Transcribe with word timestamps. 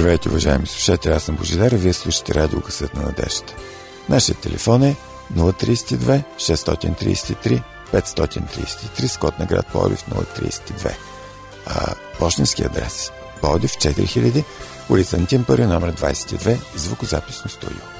Здравейте, 0.00 0.28
уважаеми 0.28 0.66
слушатели, 0.66 1.12
аз 1.12 1.22
съм 1.22 1.36
Божидар 1.36 1.72
вие 1.72 1.92
слушате 1.92 2.34
радио 2.34 2.60
Късът 2.60 2.94
на 2.94 3.02
надеждата. 3.02 3.54
Нашият 4.08 4.38
телефон 4.38 4.82
е 4.82 4.96
032 5.34 6.22
633 6.36 7.62
533 7.92 9.06
с 9.06 9.18
код 9.18 9.38
на 9.38 9.46
град 9.46 9.66
Пловдив 9.66 10.04
032. 10.04 10.94
А 11.66 11.94
почтенски 12.18 12.62
адрес 12.62 13.12
Пловдив 13.40 13.70
4000, 13.70 14.44
улица 14.90 15.16
Антим 15.16 15.44
номер 15.48 15.94
22, 15.94 16.58
звукозаписно 16.76 17.50
студио. 17.50 17.99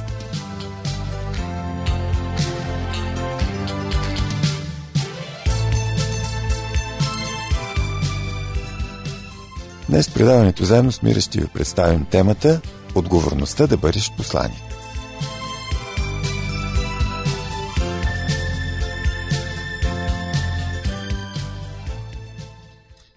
Днес 9.91 10.09
предаването 10.09 10.65
заедно 10.65 10.91
с 10.91 11.01
Мира 11.01 11.21
ще 11.21 11.41
ви 11.41 11.47
представим 11.47 12.05
темата 12.05 12.61
Отговорността 12.95 13.67
да 13.67 13.77
бъдеш 13.77 14.11
посланик. 14.17 14.61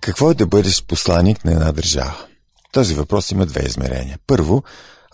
Какво 0.00 0.30
е 0.30 0.34
да 0.34 0.47
бъдеш 0.47 0.84
посланик 0.84 1.45
на 1.45 1.52
една 1.52 1.72
държава? 1.72 2.14
Този 2.72 2.95
въпрос 2.95 3.30
има 3.30 3.47
две 3.47 3.62
измерения. 3.67 4.19
Първо, 4.27 4.62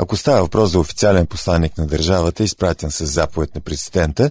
ако 0.03 0.17
става 0.17 0.41
въпрос 0.43 0.71
за 0.71 0.81
официален 0.81 1.27
посланник 1.27 1.79
на 1.79 1.87
държавата, 1.87 2.45
изпратен 2.45 2.91
с 2.91 3.07
заповед 3.07 3.55
на 3.55 3.61
президента, 3.61 4.31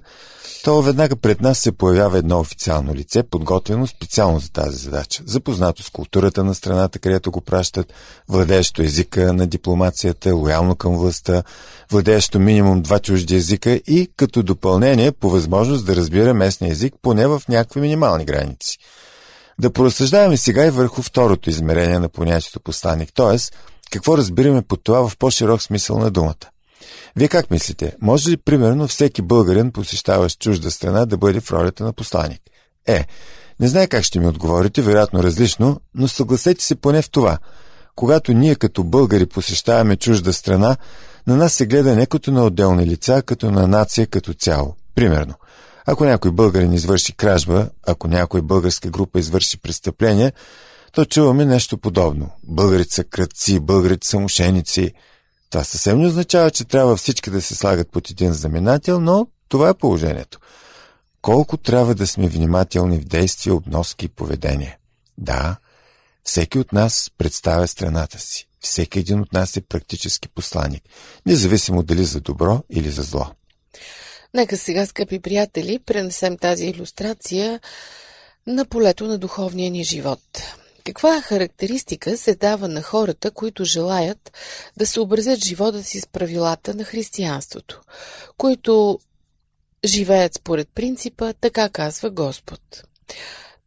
то 0.63 0.81
веднага 0.81 1.15
пред 1.15 1.41
нас 1.41 1.59
се 1.59 1.71
появява 1.71 2.17
едно 2.17 2.39
официално 2.39 2.95
лице, 2.95 3.23
подготвено 3.23 3.87
специално 3.87 4.39
за 4.39 4.51
тази 4.51 4.77
задача. 4.77 5.23
Запознато 5.25 5.83
с 5.83 5.89
културата 5.89 6.43
на 6.43 6.55
страната, 6.55 6.99
където 6.99 7.31
го 7.31 7.41
пращат, 7.41 7.93
владеещо 8.29 8.81
езика 8.81 9.33
на 9.33 9.47
дипломацията, 9.47 10.35
лоялно 10.35 10.75
към 10.75 10.97
властта, 10.97 11.43
владеещо 11.91 12.39
минимум 12.39 12.81
два 12.81 12.99
чужди 12.99 13.35
езика 13.35 13.71
и 13.71 14.09
като 14.17 14.43
допълнение 14.43 15.11
по 15.11 15.29
възможност 15.29 15.85
да 15.85 15.95
разбира 15.95 16.33
местния 16.33 16.71
език 16.71 16.93
поне 17.01 17.27
в 17.27 17.41
някакви 17.49 17.81
минимални 17.81 18.25
граници. 18.25 18.77
Да 19.59 19.69
поразсъждаваме 19.69 20.37
сега 20.37 20.65
и 20.65 20.69
върху 20.69 21.01
второто 21.01 21.49
измерение 21.49 21.99
на 21.99 22.09
понятието 22.09 22.59
посланник, 22.59 23.13
т.е. 23.13 23.37
какво 23.91 24.17
разбираме 24.17 24.61
под 24.61 24.83
това 24.83 25.09
в 25.09 25.17
по-широк 25.17 25.61
смисъл 25.61 25.99
на 25.99 26.11
думата. 26.11 26.35
Вие 27.15 27.27
как 27.27 27.51
мислите? 27.51 27.95
Може 28.01 28.29
ли, 28.29 28.37
примерно, 28.37 28.87
всеки 28.87 29.21
българин, 29.21 29.71
посещаващ 29.71 30.39
чужда 30.39 30.71
страна, 30.71 31.05
да 31.05 31.17
бъде 31.17 31.39
в 31.39 31.51
ролята 31.51 31.83
на 31.83 31.93
посланик? 31.93 32.41
Е, 32.87 33.05
не 33.59 33.67
знае 33.67 33.87
как 33.87 34.03
ще 34.03 34.19
ми 34.19 34.27
отговорите, 34.27 34.81
вероятно 34.81 35.23
различно, 35.23 35.81
но 35.95 36.07
съгласете 36.07 36.65
се 36.65 36.75
поне 36.75 37.01
в 37.01 37.09
това. 37.09 37.37
Когато 37.95 38.33
ние 38.33 38.55
като 38.55 38.83
българи 38.83 39.25
посещаваме 39.25 39.95
чужда 39.95 40.33
страна, 40.33 40.77
на 41.27 41.35
нас 41.35 41.53
се 41.53 41.65
гледа 41.65 41.95
не 41.95 42.05
като 42.05 42.31
на 42.31 42.45
отделни 42.45 42.85
лица, 42.85 43.21
като 43.25 43.51
на 43.51 43.67
нация 43.67 44.07
като 44.07 44.33
цяло. 44.33 44.75
Примерно, 44.95 45.33
ако 45.85 46.05
някой 46.05 46.31
българин 46.31 46.73
извърши 46.73 47.13
кражба, 47.13 47.67
ако 47.87 48.07
някой 48.07 48.41
българска 48.41 48.89
група 48.89 49.19
извърши 49.19 49.57
престъпление, 49.57 50.31
то 50.91 51.05
чуваме 51.05 51.45
нещо 51.45 51.77
подобно. 51.77 52.31
Българите 52.43 52.95
са 52.95 53.03
кръци, 53.03 53.59
българите 53.59 54.07
са 54.07 54.19
мошеници– 54.19 54.93
това 55.49 55.63
съвсем 55.63 55.99
не 55.99 56.07
означава, 56.07 56.51
че 56.51 56.65
трябва 56.65 56.97
всички 56.97 57.29
да 57.29 57.41
се 57.41 57.55
слагат 57.55 57.91
под 57.91 58.09
един 58.09 58.33
знаменател, 58.33 58.99
но 58.99 59.27
това 59.47 59.69
е 59.69 59.73
положението. 59.73 60.39
Колко 61.21 61.57
трябва 61.57 61.95
да 61.95 62.07
сме 62.07 62.27
внимателни 62.27 62.97
в 62.97 63.05
действия, 63.05 63.55
обноски 63.55 64.05
и 64.05 64.09
поведение. 64.09 64.77
Да, 65.17 65.55
всеки 66.23 66.59
от 66.59 66.73
нас 66.73 67.11
представя 67.17 67.67
страната 67.67 68.19
си. 68.19 68.47
Всеки 68.59 68.99
един 68.99 69.19
от 69.19 69.33
нас 69.33 69.57
е 69.57 69.61
практически 69.61 70.29
посланник, 70.29 70.83
независимо 71.25 71.83
дали 71.83 72.05
за 72.05 72.21
добро 72.21 72.63
или 72.69 72.89
за 72.89 73.01
зло. 73.01 73.27
Нека 74.33 74.57
сега, 74.57 74.85
скъпи 74.85 75.19
приятели, 75.19 75.79
пренесем 75.79 76.37
тази 76.37 76.65
иллюстрация 76.65 77.59
на 78.47 78.65
полето 78.65 79.07
на 79.07 79.17
духовния 79.17 79.71
ни 79.71 79.83
живот. 79.83 80.21
Каква 80.89 81.21
характеристика 81.21 82.17
се 82.17 82.35
дава 82.35 82.67
на 82.67 82.81
хората, 82.81 83.31
които 83.31 83.65
желаят 83.65 84.31
да 84.77 84.87
се 84.87 84.99
образят 84.99 85.45
живота 85.45 85.83
си 85.83 85.99
с 85.99 86.07
правилата 86.07 86.73
на 86.73 86.83
християнството, 86.83 87.81
които 88.37 88.99
живеят 89.85 90.33
според 90.33 90.69
принципа 90.75 91.33
«Така 91.33 91.69
казва 91.69 92.09
Господ». 92.09 92.61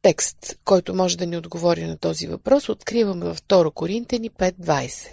Текст, 0.02 0.58
който 0.64 0.94
може 0.94 1.16
да 1.16 1.26
ни 1.26 1.36
отговори 1.36 1.86
на 1.86 1.96
този 1.96 2.26
въпрос, 2.26 2.68
откриваме 2.68 3.24
във 3.24 3.42
2 3.42 3.74
Коринтени 3.74 4.30
5.20. 4.30 5.08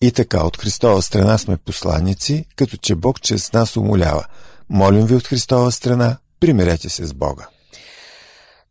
И 0.00 0.12
така, 0.12 0.44
от 0.44 0.56
Христова 0.56 1.02
страна 1.02 1.38
сме 1.38 1.56
посланици, 1.56 2.44
като 2.56 2.76
че 2.76 2.94
Бог 2.94 3.20
чрез 3.20 3.52
нас 3.52 3.76
умолява. 3.76 4.26
Молим 4.68 5.06
ви 5.06 5.14
от 5.14 5.26
Христова 5.26 5.72
страна, 5.72 6.16
примирете 6.40 6.88
се 6.88 7.06
с 7.06 7.14
Бога. 7.14 7.48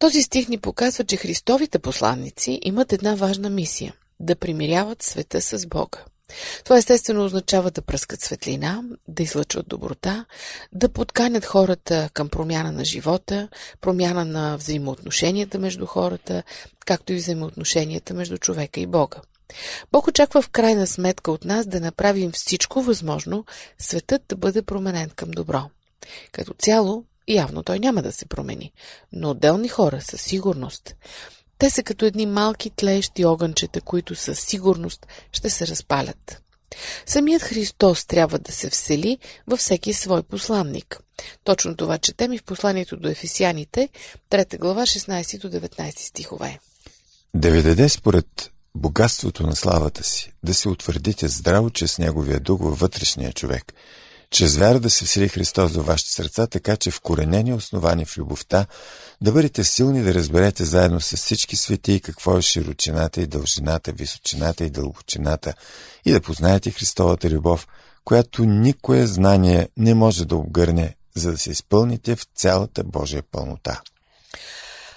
Този 0.01 0.21
стих 0.21 0.47
ни 0.47 0.57
показва, 0.57 1.03
че 1.03 1.17
Христовите 1.17 1.79
посланници 1.79 2.59
имат 2.63 2.93
една 2.93 3.15
важна 3.15 3.49
мисия– 3.49 3.93
да 4.19 4.35
примиряват 4.35 5.03
света 5.03 5.41
с 5.41 5.67
Бога. 5.67 5.99
Това 6.63 6.77
естествено 6.77 7.25
означава 7.25 7.71
да 7.71 7.81
пръскат 7.81 8.21
светлина, 8.21 8.83
да 9.07 9.23
излъчват 9.23 9.67
доброта, 9.67 10.25
да 10.73 10.89
подканят 10.89 11.45
хората 11.45 12.09
към 12.13 12.29
промяна 12.29 12.71
на 12.71 12.85
живота, 12.85 13.49
промяна 13.81 14.25
на 14.25 14.57
взаимоотношенията 14.57 15.59
между 15.59 15.85
хората, 15.85 16.43
както 16.85 17.13
и 17.13 17.15
взаимоотношенията 17.15 18.13
между 18.13 18.37
човека 18.37 18.79
и 18.79 18.87
Бога. 18.87 19.17
Бог 19.91 20.07
очаква 20.07 20.41
в 20.41 20.49
крайна 20.49 20.87
сметка 20.87 21.31
от 21.31 21.45
нас 21.45 21.65
да 21.65 21.79
направим 21.79 22.31
всичко 22.31 22.81
възможно 22.81 23.45
светът 23.79 24.21
да 24.27 24.35
бъде 24.35 24.61
променен 24.61 25.09
към 25.09 25.31
добро. 25.31 25.69
Като 26.31 26.53
цяло, 26.53 27.05
Явно 27.33 27.63
той 27.63 27.79
няма 27.79 28.01
да 28.01 28.11
се 28.11 28.25
промени, 28.25 28.71
но 29.11 29.29
отделни 29.29 29.67
хора 29.67 30.01
със 30.01 30.21
сигурност. 30.21 30.95
Те 31.57 31.69
са 31.69 31.83
като 31.83 32.05
едни 32.05 32.25
малки 32.25 32.69
тлеещи 32.69 33.25
огънчета, 33.25 33.81
които 33.81 34.15
със 34.15 34.39
сигурност 34.39 35.07
ще 35.31 35.49
се 35.49 35.67
разпалят. 35.67 36.41
Самият 37.05 37.41
Христос 37.41 38.05
трябва 38.05 38.39
да 38.39 38.51
се 38.51 38.69
всели 38.69 39.17
във 39.47 39.59
всеки 39.59 39.93
свой 39.93 40.23
посланник. 40.23 40.99
Точно 41.43 41.75
това 41.75 41.97
четем 41.97 42.33
и 42.33 42.37
в 42.37 42.43
посланието 42.43 42.97
до 42.97 43.07
Ефесяните, 43.07 43.89
3 44.29 44.59
глава, 44.59 44.81
16 44.81 45.41
до 45.41 45.49
19 45.49 45.99
стихове. 45.99 46.59
Да 47.33 47.51
ви 47.51 47.63
даде 47.63 47.89
според 47.89 48.51
богатството 48.75 49.43
на 49.43 49.55
славата 49.55 50.03
си, 50.03 50.33
да 50.43 50.53
се 50.53 50.69
утвърдите 50.69 51.27
здраво 51.27 51.69
чрез 51.69 51.97
Неговия 51.97 52.39
дух 52.39 52.61
във 52.61 52.79
вътрешния 52.79 53.33
човек– 53.33 53.73
чрез 54.31 54.57
вяра 54.57 54.79
да 54.79 54.89
се 54.89 55.05
всили 55.05 55.27
Христос 55.27 55.71
във 55.71 55.85
вашите 55.85 56.11
сърца, 56.11 56.47
така 56.47 56.77
че 56.77 56.91
вкоренени 56.91 57.53
основани 57.53 58.05
в 58.05 58.17
любовта, 58.17 58.65
да 59.21 59.31
бъдете 59.31 59.63
силни 59.63 60.03
да 60.03 60.13
разберете 60.13 60.65
заедно 60.65 61.01
с 61.01 61.17
всички 61.17 61.55
свети 61.55 62.01
какво 62.01 62.37
е 62.37 62.41
широчината 62.41 63.21
и 63.21 63.27
дължината, 63.27 63.91
височината 63.91 64.65
и 64.65 64.69
дълбочината 64.69 65.53
и 66.05 66.11
да 66.11 66.21
познаете 66.21 66.71
Христовата 66.71 67.29
любов, 67.29 67.67
която 68.05 68.45
никое 68.45 69.07
знание 69.07 69.69
не 69.77 69.93
може 69.93 70.25
да 70.25 70.35
обгърне, 70.35 70.95
за 71.15 71.31
да 71.31 71.37
се 71.37 71.51
изпълните 71.51 72.15
в 72.15 72.25
цялата 72.35 72.83
Божия 72.83 73.23
пълнота. 73.31 73.81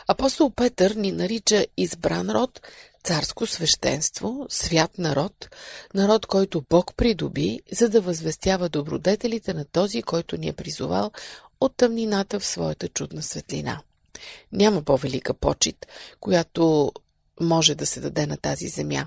Апостол 0.08 0.50
Петър 0.56 0.90
ни 0.90 1.12
нарича 1.12 1.66
избран 1.76 2.30
род, 2.30 2.60
царско 3.04 3.46
свещенство, 3.46 4.46
свят 4.48 4.98
народ, 4.98 5.48
народ, 5.94 6.26
който 6.26 6.64
Бог 6.70 6.94
придоби, 6.96 7.60
за 7.72 7.88
да 7.88 8.00
възвестява 8.00 8.68
добродетелите 8.68 9.54
на 9.54 9.64
този, 9.64 10.02
който 10.02 10.36
ни 10.36 10.48
е 10.48 10.52
призовал 10.52 11.10
от 11.60 11.76
тъмнината 11.76 12.40
в 12.40 12.46
своята 12.46 12.88
чудна 12.88 13.22
светлина. 13.22 13.82
Няма 14.52 14.82
по-велика 14.82 15.34
почет, 15.34 15.86
която 16.20 16.92
може 17.40 17.74
да 17.74 17.86
се 17.86 18.00
даде 18.00 18.26
на 18.26 18.36
тази 18.36 18.68
земя. 18.68 19.06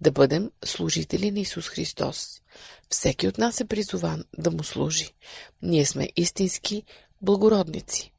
Да 0.00 0.12
бъдем 0.12 0.50
служители 0.64 1.30
на 1.30 1.40
Исус 1.40 1.68
Христос. 1.68 2.42
Всеки 2.88 3.28
от 3.28 3.38
нас 3.38 3.60
е 3.60 3.64
призован 3.64 4.24
да 4.38 4.50
му 4.50 4.64
служи. 4.64 5.14
Ние 5.62 5.86
сме 5.86 6.08
истински 6.16 6.82
благородници. 7.22 8.11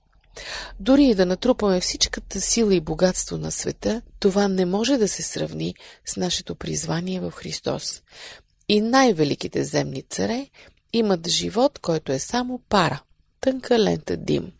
Дори 0.80 1.06
и 1.06 1.15
да 1.15 1.25
натрупаме 1.25 1.81
всичката 1.81 2.41
сила 2.41 2.75
и 2.75 2.80
богатство 2.80 3.38
на 3.38 3.51
света, 3.51 4.01
това 4.19 4.47
не 4.47 4.65
може 4.65 4.97
да 4.97 5.07
се 5.07 5.21
сравни 5.21 5.75
с 6.06 6.18
нашето 6.18 6.56
призвание 6.56 7.19
в 7.19 7.31
Христос. 7.31 8.01
И 8.69 8.81
най-великите 8.81 9.63
земни 9.63 10.01
царе 10.01 10.47
имат 10.94 11.27
живот, 11.27 11.80
който 11.80 12.12
е 12.12 12.19
само 12.19 12.62
пара, 12.69 13.03
тънка 13.41 13.80
лента 13.80 14.18
дим. 14.18 14.51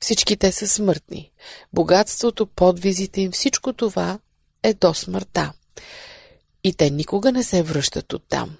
Всички 0.00 0.36
те 0.36 0.52
са 0.52 0.68
смъртни. 0.68 1.30
Богатството, 1.72 2.46
подвизите 2.46 3.20
им, 3.20 3.32
всичко 3.32 3.72
това 3.72 4.18
е 4.62 4.74
до 4.74 4.94
смъртта. 4.94 5.52
И 6.64 6.72
те 6.72 6.90
никога 6.90 7.32
не 7.32 7.44
се 7.44 7.62
връщат 7.62 8.12
оттам. 8.12 8.56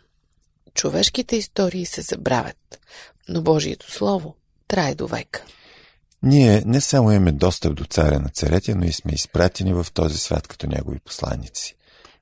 Човешките 0.75 1.36
истории 1.36 1.86
се 1.86 2.02
забравят, 2.02 2.78
но 3.28 3.42
Божието 3.42 3.92
Слово 3.92 4.34
трае 4.69 4.94
до 4.94 5.06
века. 5.06 5.44
Ние 6.23 6.62
не 6.67 6.81
само 6.81 7.12
имаме 7.12 7.32
достъп 7.32 7.75
до 7.75 7.85
царя 7.85 8.19
на 8.19 8.29
царете, 8.29 8.75
но 8.75 8.85
и 8.85 8.93
сме 8.93 9.12
изпратени 9.12 9.75
в 9.75 9.87
този 9.94 10.19
свят 10.19 10.49
като 10.49 10.67
негови 10.67 10.99
посланици. 10.99 11.75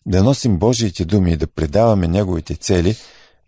Да 0.06 0.22
носим 0.22 0.58
Божиите 0.58 1.04
думи 1.04 1.32
и 1.32 1.36
да 1.36 1.46
предаваме 1.46 2.08
неговите 2.08 2.56
цели 2.56 2.96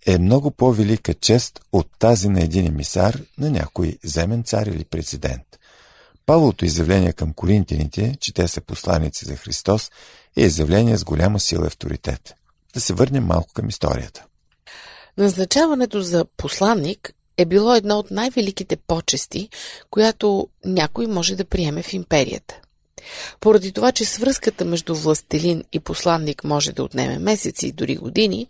е 0.07 0.19
много 0.19 0.51
по-велика 0.51 1.15
чест 1.15 1.61
от 1.73 1.87
тази 1.99 2.29
на 2.29 2.43
един 2.43 2.67
емисар 2.67 3.21
на 3.39 3.51
някой 3.51 3.99
земен 4.05 4.43
цар 4.43 4.67
или 4.67 4.85
президент. 4.85 5.43
Павлото 6.27 6.65
изявление 6.65 7.13
към 7.13 7.33
коринтините, 7.33 8.17
че 8.21 8.35
те 8.35 8.49
са 8.49 8.61
посланици 8.61 9.25
за 9.25 9.37
Христос, 9.37 9.91
е 10.37 10.43
изявление 10.43 10.97
с 10.97 11.05
голяма 11.05 11.41
сила 11.41 11.65
и 11.65 11.67
авторитет. 11.67 12.35
Да 12.75 12.81
се 12.81 12.95
върнем 12.95 13.25
малко 13.25 13.53
към 13.53 13.69
историята. 13.69 14.25
Назначаването 15.19 16.01
за 16.01 16.25
посланник 16.37 17.15
е 17.39 17.45
било 17.45 17.75
едно 17.75 17.99
от 17.99 18.11
най-великите 18.11 18.77
почести, 18.77 19.49
която 19.91 20.49
някой 20.65 21.07
може 21.07 21.37
да 21.37 21.45
приеме 21.45 21.83
в 21.83 21.93
империята. 21.93 22.61
Поради 23.41 23.73
това, 23.73 23.93
че 23.93 24.05
свръзката 24.05 24.65
между 24.65 24.95
властелин 24.95 25.65
и 25.73 25.81
посланник 25.81 26.45
може 26.45 26.73
да 26.73 26.83
отнеме 26.83 27.19
месеци 27.19 27.67
и 27.67 27.73
дори 27.73 27.97
години, 27.97 28.47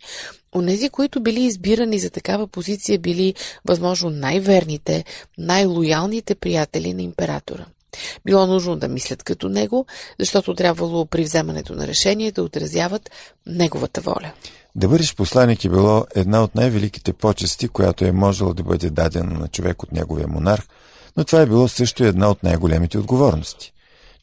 онези, 0.55 0.89
които 0.89 1.19
били 1.19 1.41
избирани 1.41 1.99
за 1.99 2.09
такава 2.09 2.47
позиция, 2.47 2.99
били 2.99 3.33
възможно 3.65 4.09
най-верните, 4.09 5.03
най-лоялните 5.37 6.35
приятели 6.35 6.93
на 6.93 7.01
императора. 7.01 7.65
Било 8.25 8.47
нужно 8.47 8.75
да 8.75 8.87
мислят 8.87 9.23
като 9.23 9.49
него, 9.49 9.85
защото 10.19 10.55
трябвало 10.55 11.05
при 11.05 11.23
вземането 11.23 11.75
на 11.75 11.87
решение 11.87 12.31
да 12.31 12.43
отразяват 12.43 13.11
неговата 13.45 14.01
воля. 14.01 14.31
Да 14.75 14.87
бъдеш 14.87 15.15
посланик 15.15 15.65
е 15.65 15.69
било 15.69 16.05
една 16.15 16.43
от 16.43 16.55
най-великите 16.55 17.13
почести, 17.13 17.67
която 17.67 18.05
е 18.05 18.11
можела 18.11 18.53
да 18.53 18.63
бъде 18.63 18.89
дадена 18.89 19.39
на 19.39 19.47
човек 19.47 19.83
от 19.83 19.91
неговия 19.91 20.27
монарх, 20.27 20.63
но 21.17 21.23
това 21.23 21.41
е 21.41 21.45
било 21.45 21.67
също 21.67 22.03
една 22.03 22.29
от 22.29 22.43
най-големите 22.43 22.97
отговорности. 22.97 23.73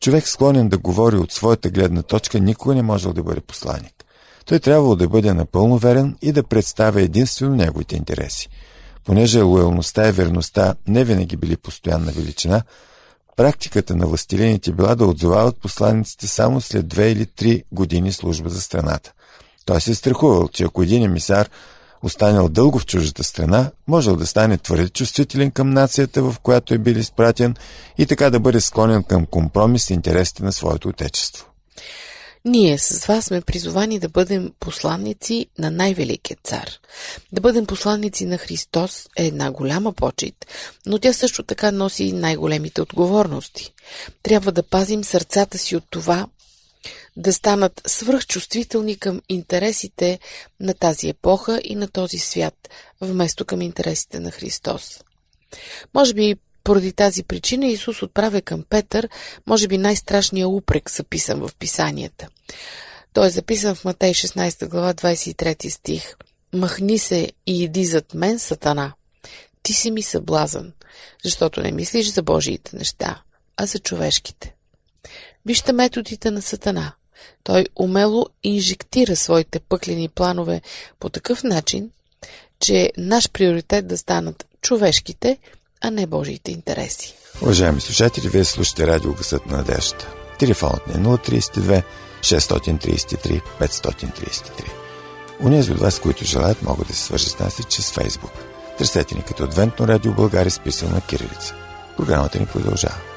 Човек 0.00 0.28
склонен 0.28 0.68
да 0.68 0.78
говори 0.78 1.16
от 1.16 1.32
своята 1.32 1.70
гледна 1.70 2.02
точка 2.02 2.40
никога 2.40 2.74
не 2.74 2.82
можел 2.82 3.12
да 3.12 3.22
бъде 3.22 3.40
посланик. 3.40 4.04
Той 4.46 4.58
трябвало 4.58 4.96
да 4.96 5.08
бъде 5.08 5.34
напълно 5.34 5.78
верен 5.78 6.16
и 6.22 6.32
да 6.32 6.42
представя 6.42 7.02
единствено 7.02 7.56
неговите 7.56 7.96
интереси. 7.96 8.48
Понеже 9.04 9.40
лоялността 9.40 10.08
и 10.08 10.12
верността 10.12 10.74
не 10.88 11.04
винаги 11.04 11.36
били 11.36 11.56
постоянна 11.56 12.12
величина, 12.12 12.62
практиката 13.36 13.96
на 13.96 14.06
властелините 14.06 14.72
била 14.72 14.94
да 14.94 15.06
отзовават 15.06 15.56
посланиците 15.56 16.26
само 16.26 16.60
след 16.60 16.88
две 16.88 17.10
или 17.10 17.26
три 17.26 17.64
години 17.72 18.12
служба 18.12 18.48
за 18.48 18.60
страната. 18.60 19.12
Той 19.66 19.80
се 19.80 19.94
страхувал, 19.94 20.48
че 20.48 20.64
ако 20.64 20.82
един 20.82 21.02
емисар 21.02 21.50
останал 22.02 22.48
дълго 22.48 22.78
в 22.78 22.86
чуждата 22.86 23.24
страна, 23.24 23.70
можел 23.88 24.16
да 24.16 24.26
стане 24.26 24.58
твърде 24.58 24.88
чувствителен 24.88 25.50
към 25.50 25.70
нацията, 25.70 26.22
в 26.22 26.36
която 26.42 26.74
е 26.74 26.78
бил 26.78 26.94
изпратен 26.94 27.56
и 27.98 28.06
така 28.06 28.30
да 28.30 28.40
бъде 28.40 28.60
склонен 28.60 29.02
към 29.02 29.26
компромис 29.26 29.84
с 29.84 29.90
интересите 29.90 30.44
на 30.44 30.52
своето 30.52 30.88
отечество. 30.88 31.46
Ние 32.44 32.78
с 32.78 33.06
вас 33.06 33.24
сме 33.24 33.40
призовани 33.40 33.98
да 33.98 34.08
бъдем 34.08 34.52
посланници 34.60 35.46
на 35.58 35.70
най-великият 35.70 36.40
цар. 36.44 36.70
Да 37.32 37.40
бъдем 37.40 37.66
посланници 37.66 38.26
на 38.26 38.38
Христос 38.38 39.06
е 39.16 39.26
една 39.26 39.50
голяма 39.50 39.92
почет, 39.92 40.34
но 40.86 40.98
тя 40.98 41.12
също 41.12 41.42
така 41.42 41.70
носи 41.70 42.12
най-големите 42.12 42.82
отговорности. 42.82 43.72
Трябва 44.22 44.52
да 44.52 44.62
пазим 44.62 45.04
сърцата 45.04 45.58
си 45.58 45.76
от 45.76 45.84
това 45.90 46.26
да 47.16 47.32
станат 47.32 47.82
свръхчувствителни 47.86 48.98
към 48.98 49.20
интересите 49.28 50.18
на 50.60 50.74
тази 50.74 51.08
епоха 51.08 51.60
и 51.64 51.74
на 51.74 51.88
този 51.88 52.18
свят, 52.18 52.68
вместо 53.00 53.44
към 53.44 53.62
интересите 53.62 54.20
на 54.20 54.30
Христос. 54.30 55.04
Може 55.94 56.14
би 56.14 56.36
поради 56.64 56.92
тази 56.92 57.22
причина 57.22 57.66
Исус 57.66 58.02
отправя 58.02 58.42
към 58.42 58.64
Петър, 58.70 59.08
може 59.46 59.68
би 59.68 59.78
най-страшния 59.78 60.48
упрек, 60.48 60.90
записан 60.90 61.40
в 61.40 61.50
писанията. 61.58 62.28
Той 63.12 63.26
е 63.26 63.30
записан 63.30 63.74
в 63.74 63.84
Матей 63.84 64.12
16 64.12 64.68
глава 64.68 64.94
23 64.94 65.68
стих. 65.68 66.14
Махни 66.52 66.98
се 66.98 67.32
и 67.46 67.62
иди 67.62 67.84
зад 67.84 68.14
мен, 68.14 68.38
Сатана. 68.38 68.92
Ти 69.62 69.72
си 69.72 69.90
ми 69.90 70.02
съблазан, 70.02 70.72
защото 71.24 71.60
не 71.60 71.72
мислиш 71.72 72.06
за 72.12 72.22
Божиите 72.22 72.76
неща, 72.76 73.22
а 73.56 73.66
за 73.66 73.78
човешките. 73.78 74.54
Вижте 75.46 75.72
методите 75.72 76.30
на 76.30 76.42
Сатана. 76.42 76.92
Той 77.44 77.66
умело 77.76 78.26
инжектира 78.44 79.16
своите 79.16 79.60
пъклени 79.60 80.08
планове 80.08 80.60
по 81.00 81.08
такъв 81.08 81.44
начин, 81.44 81.90
че 82.60 82.92
наш 82.96 83.30
приоритет 83.30 83.86
да 83.86 83.98
станат 83.98 84.46
човешките, 84.62 85.38
а 85.80 85.90
не 85.90 86.06
Божиите 86.06 86.52
интереси. 86.52 87.14
Уважаеми 87.42 87.80
слушатели, 87.80 88.28
вие 88.28 88.44
слушате 88.44 88.86
радио 88.86 89.14
Гъсът 89.14 89.46
на 89.46 89.56
надеждата. 89.56 90.12
Телефонът 90.38 90.82
е 90.88 90.92
032 90.92 91.82
633 92.20 93.42
533. 93.60 94.70
Унези 95.40 95.72
от 95.72 95.78
вас, 95.78 96.00
които 96.00 96.24
желаят, 96.24 96.62
могат 96.62 96.88
да 96.88 96.94
се 96.94 97.02
свържат 97.02 97.30
с 97.30 97.38
нас 97.38 97.58
и 97.58 97.64
чрез 97.64 97.92
Фейсбук. 97.92 98.32
Търсете 98.78 99.14
ни 99.14 99.22
като 99.22 99.44
Адвентно 99.44 99.88
радио 99.88 100.12
България, 100.12 100.50
списано 100.50 100.90
на 100.90 101.00
Кирилица. 101.00 101.54
Програмата 101.96 102.38
ни 102.38 102.46
продължава. 102.46 103.15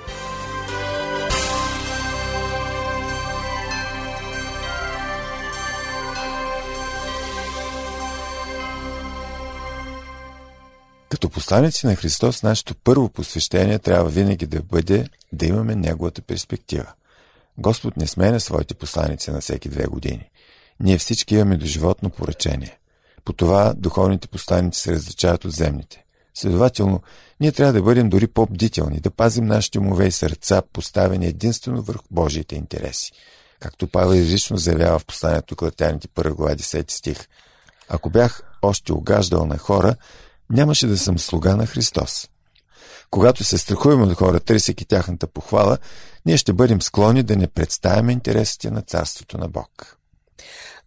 Като 11.19 11.29
посланици 11.29 11.87
на 11.87 11.95
Христос, 11.95 12.43
нашето 12.43 12.75
първо 12.75 13.09
посвещение 13.09 13.79
трябва 13.79 14.09
винаги 14.09 14.45
да 14.45 14.61
бъде 14.61 15.07
да 15.33 15.45
имаме 15.45 15.75
Неговата 15.75 16.21
перспектива. 16.21 16.85
Господ 17.57 17.97
не 17.97 18.07
сменя 18.07 18.39
своите 18.39 18.73
посланици 18.73 19.31
на 19.31 19.41
всеки 19.41 19.69
две 19.69 19.83
години. 19.83 20.29
Ние 20.79 20.97
всички 20.97 21.35
имаме 21.35 21.57
доживотно 21.57 22.09
поръчение. 22.09 22.77
По 23.25 23.33
това 23.33 23.73
духовните 23.77 24.27
посланици 24.27 24.81
се 24.81 24.91
различават 24.91 25.45
от 25.45 25.51
земните. 25.51 26.03
Следователно, 26.33 27.01
ние 27.39 27.51
трябва 27.51 27.73
да 27.73 27.81
бъдем 27.81 28.09
дори 28.09 28.27
по-бдителни, 28.27 28.99
да 28.99 29.11
пазим 29.11 29.45
нашите 29.45 29.79
умове 29.79 30.07
и 30.07 30.11
сърца, 30.11 30.61
поставени 30.73 31.27
единствено 31.27 31.81
върху 31.81 32.05
Божиите 32.11 32.55
интереси. 32.55 33.11
Както 33.59 33.87
Павел 33.87 34.17
изрично 34.17 34.57
заявява 34.57 34.99
в 34.99 35.05
посланието 35.05 35.55
Клатяните 35.55 36.07
1 36.07 36.33
глава 36.33 36.55
10 36.55 36.91
стих. 36.91 37.27
Ако 37.89 38.09
бях 38.09 38.43
още 38.61 38.93
огаждал 38.93 39.45
на 39.45 39.57
хора, 39.57 39.95
нямаше 40.51 40.87
да 40.87 40.97
съм 40.97 41.19
слуга 41.19 41.55
на 41.55 41.65
Христос. 41.65 42.29
Когато 43.09 43.43
се 43.43 43.57
страхуваме 43.57 44.03
от 44.03 44.13
хора, 44.13 44.39
търсейки 44.39 44.85
тяхната 44.85 45.27
похвала, 45.27 45.77
ние 46.25 46.37
ще 46.37 46.53
бъдем 46.53 46.81
склонни 46.81 47.23
да 47.23 47.35
не 47.35 47.47
представяме 47.47 48.11
интересите 48.11 48.71
на 48.71 48.81
Царството 48.81 49.37
на 49.37 49.47
Бог. 49.47 49.97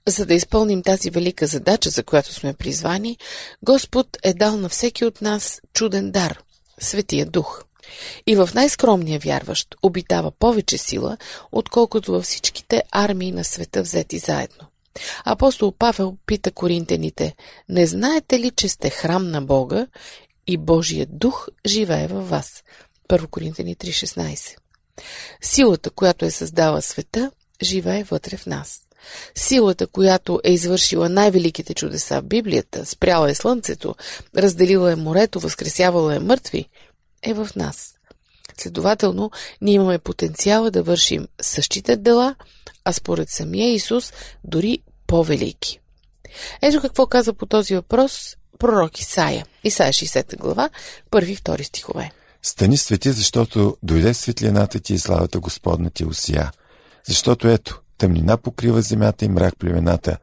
За 0.09 0.27
да 0.27 0.35
изпълним 0.35 0.83
тази 0.83 1.11
велика 1.11 1.47
задача, 1.47 1.91
за 1.91 2.03
която 2.03 2.35
сме 2.35 2.53
призвани, 2.53 3.19
Господ 3.63 4.07
е 4.23 4.35
дал 4.35 4.57
на 4.57 4.69
всеки 4.69 5.05
от 5.05 5.23
нас 5.23 5.61
чуден 5.75 6.11
дар– 6.11 6.43
Светия 6.81 7.27
Дух. 7.27 7.65
И 8.27 8.37
в 8.37 8.51
най-скромния 8.55 9.19
вярващ 9.19 9.75
обитава 9.83 10.31
повече 10.31 10.79
сила, 10.79 11.17
отколкото 11.53 12.13
във 12.13 12.25
всичките 12.25 12.83
армии 12.91 13.33
на 13.33 13.45
света 13.45 13.83
взети 13.83 14.19
заедно. 14.19 14.72
Апостол 15.25 15.73
Павел 15.79 16.17
пита 16.27 16.51
коринтените, 16.51 17.35
не 17.69 17.87
знаете 17.87 18.41
ли, 18.41 18.51
че 18.51 18.69
сте 18.69 18.91
храм 18.91 19.31
на 19.31 19.43
Бога 19.43 19.87
и 20.47 20.57
Божият 20.57 21.19
дух 21.19 21.49
живее 21.67 22.07
във 22.07 22.29
вас? 22.29 22.65
1 23.09 23.27
Коринтени 23.27 23.77
3.16 23.77 24.57
Силата, 25.43 25.91
която 25.91 26.25
е 26.25 26.31
създала 26.31 26.83
света, 26.83 27.31
живее 27.63 28.05
вътре 28.05 28.37
в 28.37 28.47
нас. 28.47 28.81
Силата, 29.35 29.87
която 29.87 30.41
е 30.45 30.53
извършила 30.53 31.09
най-великите 31.09 31.75
чудеса 31.75 32.21
в 32.21 32.25
Библията, 32.25 32.87
спряла 32.87 33.31
е 33.31 33.35
слънцето, 33.35 33.95
разделила 34.37 34.93
е 34.93 34.97
морето, 34.97 35.41
възкресявала 35.41 36.15
е 36.17 36.19
мъртви, 36.19 36.69
е 37.23 37.35
в 37.35 37.49
нас. 37.57 37.95
Следователно, 38.59 39.31
ние 39.61 39.75
имаме 39.75 39.99
потенциала 39.99 40.71
да 40.71 40.83
вършим 40.83 41.29
същите 41.41 41.97
дела, 41.97 42.35
а 42.85 42.93
според 42.93 43.29
самия 43.29 43.75
Исус 43.75 44.13
дори 44.45 44.79
по-велики. 45.07 45.79
Ето 46.63 46.81
какво 46.81 47.07
каза 47.07 47.33
по 47.33 47.47
този 47.47 47.75
въпрос 47.75 48.37
пророк 48.59 49.01
Исаия. 49.01 49.47
Исаия 49.65 49.93
60 49.93 50.39
глава, 50.39 50.71
първи 51.11 51.33
и 51.33 51.37
втори 51.37 51.65
стихове. 51.65 52.11
Стани 52.43 52.77
свети, 52.77 53.13
защото 53.13 53.77
дойде 53.83 54.15
светлината 54.15 54.81
ти 54.81 54.95
и 54.95 54.99
славата 54.99 55.41
Господна 55.41 55.91
ти 55.91 56.05
усия. 56.05 56.51
Защото 57.09 57.49
ето, 57.49 57.81
тъмнина 57.99 58.37
покрива 58.37 58.83
земята 58.83 59.25
и 59.25 59.29
мрак 59.29 59.59
племената, 59.59 60.19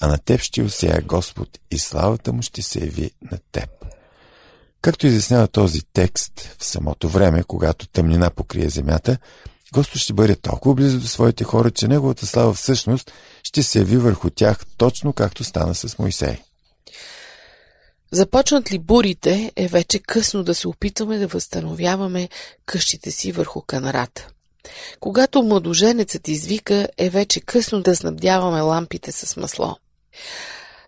а 0.00 0.06
на 0.06 0.18
теб 0.18 0.40
ще 0.40 0.62
усия 0.62 1.02
Господ 1.02 1.48
и 1.70 1.78
славата 1.78 2.32
му 2.32 2.42
ще 2.42 2.62
се 2.62 2.80
яви 2.80 3.10
на 3.32 3.38
теб. 3.52 3.70
Както 4.82 5.06
изяснява 5.06 5.48
този 5.48 5.80
текст, 5.92 6.56
в 6.58 6.64
самото 6.64 7.08
време, 7.08 7.42
когато 7.42 7.88
тъмнина 7.88 8.30
покрие 8.30 8.68
земята, 8.68 9.18
Господ 9.72 10.00
ще 10.00 10.12
бъде 10.12 10.36
толкова 10.36 10.74
близо 10.74 11.00
до 11.00 11.06
своите 11.06 11.44
хора, 11.44 11.70
че 11.70 11.88
Неговата 11.88 12.26
слава 12.26 12.54
всъщност 12.54 13.12
ще 13.42 13.62
се 13.62 13.78
яви 13.78 13.96
върху 13.96 14.30
тях, 14.30 14.58
точно 14.76 15.12
както 15.12 15.44
стана 15.44 15.74
с 15.74 15.98
Моисей. 15.98 16.36
Започнат 18.12 18.72
ли 18.72 18.78
бурите, 18.78 19.52
е 19.56 19.68
вече 19.68 19.98
късно 19.98 20.44
да 20.44 20.54
се 20.54 20.68
опитваме 20.68 21.18
да 21.18 21.26
възстановяваме 21.26 22.28
къщите 22.66 23.10
си 23.10 23.32
върху 23.32 23.62
канарата. 23.62 24.28
Когато 25.00 25.42
младоженецът 25.42 26.28
извика, 26.28 26.88
е 26.98 27.10
вече 27.10 27.40
късно 27.40 27.82
да 27.82 27.96
снабдяваме 27.96 28.60
лампите 28.60 29.12
с 29.12 29.36
масло. 29.36 29.76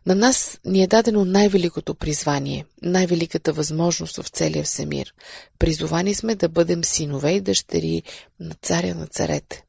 На 0.06 0.14
нас 0.14 0.58
ни 0.64 0.82
е 0.82 0.86
дадено 0.86 1.24
най-великото 1.24 1.94
призвание, 1.94 2.66
най-великата 2.82 3.52
възможност 3.52 4.16
в 4.16 4.28
целия 4.28 4.64
всемир. 4.64 5.14
Призовани 5.58 6.14
сме 6.14 6.34
да 6.34 6.48
бъдем 6.48 6.84
синове 6.84 7.32
и 7.32 7.40
дъщери 7.40 8.02
на 8.40 8.54
царя 8.62 8.94
на 8.94 9.06
царете. 9.06 9.64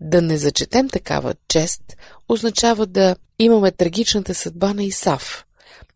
Да 0.00 0.22
не 0.22 0.38
зачетем 0.38 0.88
такава 0.88 1.34
чест 1.48 1.82
означава 2.28 2.86
да 2.86 3.16
имаме 3.38 3.70
трагичната 3.70 4.34
съдба 4.34 4.74
на 4.74 4.84
Исав, 4.84 5.44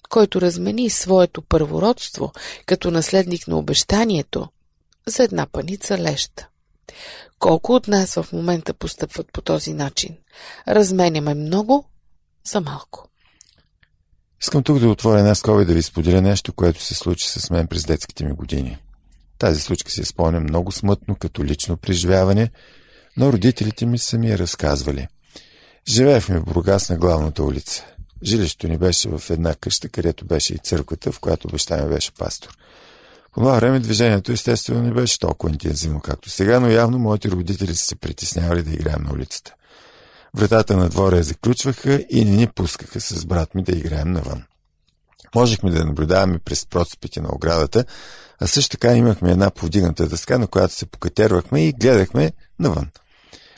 който 0.09 0.41
размени 0.41 0.91
своето 0.91 1.43
първородство 1.43 2.33
като 2.67 2.91
наследник 2.91 3.49
на 3.49 3.59
обещанието 3.59 4.49
за 5.07 5.23
една 5.23 5.47
паница 5.47 5.99
леща. 5.99 6.49
Колко 7.39 7.73
от 7.73 7.89
нас 7.89 8.15
в 8.15 8.33
момента 8.33 8.75
постъпват 8.75 9.33
по 9.33 9.41
този 9.41 9.73
начин? 9.73 10.17
Разменяме 10.69 11.35
много 11.35 11.85
за 12.45 12.61
малко. 12.61 13.06
Искам 14.43 14.62
тук 14.62 14.78
да 14.78 14.88
отворя 14.88 15.19
една 15.19 15.35
скоба 15.35 15.62
и 15.62 15.64
да 15.64 15.75
ви 15.75 15.83
споделя 15.83 16.23
нещо, 16.23 16.52
което 16.52 16.83
се 16.83 16.95
случи 16.95 17.28
с 17.28 17.50
мен 17.50 17.66
през 17.66 17.85
детските 17.85 18.25
ми 18.25 18.33
години. 18.33 18.78
Тази 19.38 19.61
случка 19.61 19.90
си 19.90 20.05
спомня 20.05 20.40
много 20.40 20.73
смътно, 20.73 21.16
като 21.16 21.45
лично 21.45 21.76
преживяване, 21.76 22.50
но 23.16 23.33
родителите 23.33 23.87
ми 23.87 23.99
са 23.99 24.19
ми 24.19 24.31
я 24.31 24.38
разказвали. 24.38 25.09
Живеехме 25.88 26.38
в 26.38 26.45
Бургас 26.45 26.90
на 26.90 26.97
главната 26.97 27.43
улица. 27.43 27.85
Жилището 28.23 28.69
ни 28.69 28.78
беше 28.78 29.09
в 29.09 29.23
една 29.31 29.55
къща, 29.55 29.88
където 29.88 30.25
беше 30.25 30.55
и 30.55 30.59
църквата, 30.59 31.12
в 31.12 31.21
която 31.21 31.49
баща 31.49 31.83
ми 31.83 31.88
беше 31.88 32.12
пастор. 32.12 32.57
По 33.33 33.40
това 33.40 33.55
време 33.55 33.81
движението 33.81 34.33
естествено 34.33 34.83
не 34.83 34.93
беше 34.93 35.19
толкова 35.19 35.52
интензивно, 35.52 36.00
както 36.00 36.31
сега, 36.31 36.61
но 36.61 36.69
явно 36.69 36.99
моите 36.99 37.31
родители 37.31 37.75
са 37.75 37.85
се 37.85 37.97
притеснявали 37.97 38.62
да 38.62 38.71
играем 38.71 39.02
на 39.02 39.12
улицата. 39.12 39.55
Вратата 40.37 40.76
на 40.76 40.88
двора 40.88 41.16
я 41.16 41.23
заключваха 41.23 42.05
и 42.11 42.25
не 42.25 42.31
ни 42.31 42.47
пускаха 42.47 43.00
с 43.00 43.26
брат 43.26 43.55
ми 43.55 43.62
да 43.62 43.73
играем 43.73 44.12
навън. 44.12 44.43
Можехме 45.35 45.71
да 45.71 45.85
наблюдаваме 45.85 46.38
през 46.38 46.66
процепите 46.66 47.21
на 47.21 47.28
оградата, 47.33 47.85
а 48.40 48.47
също 48.47 48.71
така 48.71 48.97
имахме 48.97 49.31
една 49.31 49.50
повдигната 49.50 50.07
дъска, 50.07 50.38
на 50.38 50.47
която 50.47 50.75
се 50.75 50.87
покатервахме 50.87 51.66
и 51.66 51.73
гледахме 51.73 52.33
навън. 52.59 52.90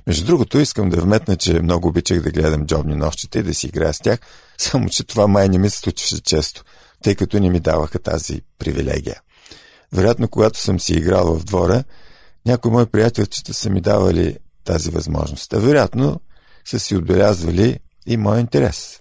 Между 0.06 0.26
другото, 0.26 0.58
искам 0.58 0.88
да 0.90 1.00
вметна, 1.00 1.36
че 1.36 1.62
много 1.62 1.88
обичах 1.88 2.22
да 2.22 2.30
гледам 2.30 2.66
джобни 2.66 2.94
нощите 2.94 3.38
и 3.38 3.42
да 3.42 3.54
си 3.54 3.66
играя 3.66 3.94
с 3.94 3.98
тях, 3.98 4.18
само 4.58 4.88
че 4.88 5.04
това 5.04 5.26
май 5.26 5.48
не 5.48 5.58
ми 5.58 5.70
се 5.70 5.78
случваше 5.78 6.20
често, 6.20 6.64
тъй 7.02 7.14
като 7.14 7.40
не 7.40 7.50
ми 7.50 7.60
даваха 7.60 7.98
тази 7.98 8.42
привилегия. 8.58 9.20
Вероятно, 9.92 10.28
когато 10.28 10.60
съм 10.60 10.80
си 10.80 10.92
играл 10.92 11.34
в 11.34 11.44
двора, 11.44 11.84
някои 12.46 12.70
мои 12.70 12.86
приятелчета 12.86 13.54
са 13.54 13.70
ми 13.70 13.80
давали 13.80 14.36
тази 14.64 14.90
възможност. 14.90 15.52
А 15.52 15.58
вероятно, 15.58 16.20
са 16.68 16.78
си 16.78 16.96
отбелязвали 16.96 17.78
и 18.06 18.16
мой 18.16 18.40
интерес. 18.40 19.00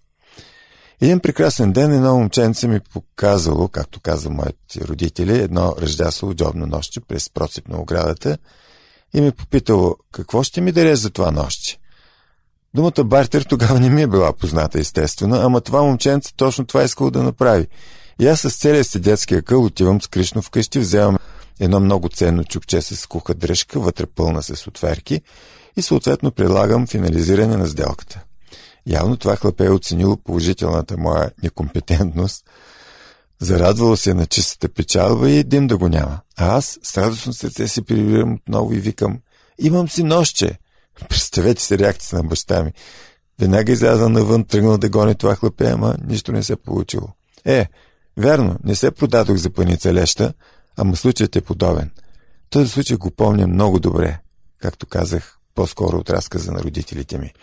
Един 1.02 1.20
прекрасен 1.20 1.72
ден 1.72 1.94
едно 1.94 2.18
момченце 2.18 2.68
ми 2.68 2.80
показало, 2.80 3.68
както 3.68 4.00
каза 4.00 4.30
моите 4.30 4.88
родители, 4.88 5.40
едно 5.40 5.76
ръждясово 5.82 6.34
джобно 6.34 6.66
нощче 6.66 7.00
през 7.00 7.30
процеп 7.30 7.68
на 7.68 7.82
оградата 7.82 8.38
и 9.14 9.22
ми 9.22 9.32
попитало 9.32 9.96
какво 10.12 10.44
ще 10.44 10.62
ми 10.62 10.72
даде 10.72 10.96
за 10.96 11.10
това 11.10 11.32
нощче. 11.32 11.78
Думата 12.74 13.04
бартер 13.04 13.42
тогава 13.42 13.80
не 13.80 13.90
ми 13.90 14.02
е 14.02 14.08
била 14.08 14.34
позната, 14.34 14.80
естествено, 14.80 15.36
ама 15.36 15.62
това 15.62 15.84
момченце 15.84 16.34
точно 16.36 16.66
това 16.66 16.84
искало 16.84 17.12
да 17.12 17.24
направи. 17.24 17.68
И 18.20 18.28
аз 18.28 18.42
с 18.42 18.58
целия 18.58 18.84
си 18.84 19.00
детски 19.00 19.36
акъл 19.36 19.64
отивам 19.64 20.02
с 20.02 20.08
Кришно 20.08 20.42
вкъщи, 20.42 20.80
вземам 20.80 21.18
едно 21.60 21.80
много 21.80 22.10
ценно 22.10 22.44
чукче 22.44 22.82
с 22.82 23.08
куха 23.08 23.34
дръжка, 23.34 23.80
вътре 23.80 24.06
пълна 24.06 24.44
с 24.44 24.68
отверки 24.68 25.22
и 25.78 25.82
съответно 25.82 26.32
предлагам 26.32 26.88
финализиране 26.88 27.58
на 27.58 27.68
сделката. 27.68 28.24
Явно 28.88 29.18
това 29.18 29.36
хлапе 29.36 29.66
е 29.66 29.72
оценило 29.72 30.18
положителната 30.18 30.98
моя 30.98 31.32
некомпетентност, 31.44 32.46
зарадвало 33.40 33.98
се 33.98 34.14
на 34.14 34.26
чистата 34.26 34.70
печалба 34.70 35.30
и 35.30 35.44
дим 35.44 35.68
да 35.68 35.78
го 35.78 35.90
няма. 35.90 36.20
А 36.38 36.58
аз 36.58 36.80
с 36.84 36.98
радостно 36.98 37.34
сърце 37.34 37.68
си 37.68 37.82
прибирам 37.82 38.34
отново 38.34 38.74
и 38.74 38.80
викам 38.80 39.20
«Имам 39.60 39.90
си 39.90 40.04
нощче!» 40.04 40.60
Представете 41.10 41.62
си 41.62 41.78
реакцията 41.78 42.16
на 42.16 42.24
баща 42.24 42.64
ми. 42.64 42.72
Веднага 43.40 43.72
изляза 43.72 44.10
навън, 44.10 44.46
тръгнал 44.46 44.78
да 44.78 44.90
гони 44.90 45.16
това 45.16 45.36
хлапе, 45.36 45.70
ама 45.70 45.96
нищо 46.08 46.32
не 46.32 46.44
се 46.44 46.56
получило. 46.56 47.08
Е, 47.46 47.68
верно, 48.18 48.56
не 48.64 48.76
се 48.76 48.92
продадох 48.92 49.38
за 49.38 49.50
паница 49.50 49.94
леща, 49.94 50.34
ама 50.78 50.96
случаят 50.96 51.36
е 51.36 51.42
подобен. 51.42 51.92
Този 52.50 52.70
случай 52.70 52.98
го 52.98 53.12
помня 53.12 53.48
много 53.48 53.80
добре, 53.80 54.20
както 54.60 54.86
казах 54.86 55.37
по-скоро 55.58 55.98
от 55.98 56.10
разказа 56.10 56.52
на 56.52 56.60
родителите 56.60 57.18
ми. 57.18 57.34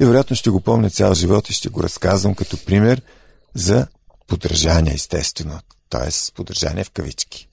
И 0.00 0.04
вероятно 0.04 0.36
ще 0.36 0.50
го 0.50 0.60
помня 0.60 0.90
цял 0.90 1.14
живот 1.14 1.50
и 1.50 1.52
ще 1.52 1.68
го 1.68 1.82
разказвам 1.82 2.34
като 2.34 2.64
пример 2.64 3.02
за 3.54 3.86
поддържание, 4.26 4.94
естествено. 4.94 5.60
Т.е. 5.90 6.34
поддържание 6.34 6.84
в 6.84 6.90
кавички. 6.90 7.48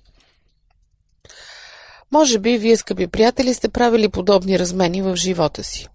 Може 2.11 2.39
би 2.39 2.57
вие, 2.57 2.77
скъпи 2.77 3.07
приятели, 3.07 3.53
сте 3.53 3.69
правили 3.69 4.09
подобни 4.09 4.59
размени 4.59 5.01
в 5.01 5.15
живота 5.15 5.63
си. 5.63 5.87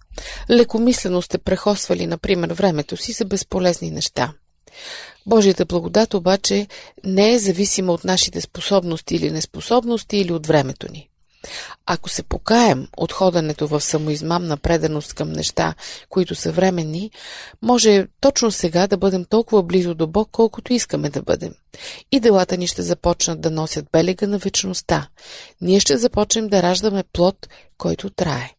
Лекомислено 0.50 1.22
сте 1.22 1.38
прехосвали, 1.38 2.06
например, 2.06 2.52
времето 2.52 2.96
си 2.96 3.12
за 3.12 3.24
безполезни 3.24 3.90
неща. 3.90 4.32
Божията 5.26 5.64
благодат 5.64 6.14
обаче 6.14 6.66
не 7.04 7.32
е 7.32 7.38
зависима 7.38 7.92
от 7.92 8.04
нашите 8.04 8.40
способности 8.40 9.16
или 9.16 9.30
неспособности 9.30 10.16
или 10.16 10.32
от 10.32 10.46
времето 10.46 10.92
ни. 10.92 11.08
Ако 11.86 12.08
се 12.08 12.22
покаем 12.22 12.88
от 12.96 13.12
ходенето 13.12 13.68
в 13.68 13.80
самоизмамна 13.80 14.56
преданост 14.56 15.14
към 15.14 15.32
неща, 15.32 15.74
които 16.08 16.34
са 16.34 16.52
временни, 16.52 17.10
може 17.62 18.06
точно 18.20 18.50
сега 18.50 18.86
да 18.86 18.96
бъдем 18.96 19.24
толкова 19.24 19.62
близо 19.62 19.94
до 19.94 20.06
Бог, 20.06 20.28
колкото 20.32 20.72
искаме 20.72 21.10
да 21.10 21.22
бъдем. 21.22 21.54
И 22.12 22.20
делата 22.20 22.56
ни 22.56 22.66
ще 22.66 22.82
започнат 22.82 23.40
да 23.40 23.50
носят 23.50 23.86
белега 23.92 24.26
на 24.26 24.38
вечността. 24.38 25.08
Ние 25.60 25.80
ще 25.80 25.96
започнем 25.96 26.48
да 26.48 26.62
раждаме 26.62 27.04
плод, 27.12 27.48
който 27.78 28.10
трае. 28.10 28.50